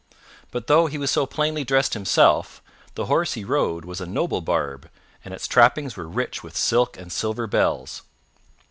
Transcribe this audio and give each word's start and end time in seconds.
But 0.49 0.65
though 0.65 0.87
he 0.87 0.97
was 0.97 1.11
so 1.11 1.27
plainly 1.27 1.63
dressed 1.63 1.93
himself, 1.93 2.59
the 2.95 3.05
horse 3.05 3.33
he 3.33 3.43
rode 3.43 3.85
was 3.85 4.01
a 4.01 4.07
noble 4.07 4.41
barb, 4.41 4.89
and 5.23 5.31
its 5.31 5.47
trappings 5.47 5.95
were 5.95 6.07
rich 6.07 6.41
with 6.41 6.57
silk 6.57 6.97
and 6.97 7.11
silver 7.11 7.45
bells. 7.45 8.01